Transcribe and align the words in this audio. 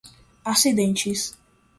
acidentes 0.43 1.35